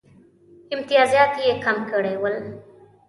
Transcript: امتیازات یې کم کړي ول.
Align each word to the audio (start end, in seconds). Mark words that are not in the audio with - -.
امتیازات 0.73 1.33
یې 1.43 1.51
کم 1.63 1.77
کړي 1.91 2.13
ول. 2.21 2.35